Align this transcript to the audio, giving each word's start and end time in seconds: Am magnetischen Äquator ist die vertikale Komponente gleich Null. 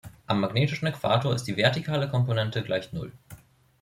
Am 0.25 0.39
magnetischen 0.39 0.87
Äquator 0.87 1.31
ist 1.35 1.43
die 1.43 1.57
vertikale 1.57 2.09
Komponente 2.09 2.63
gleich 2.63 2.91
Null. 2.91 3.11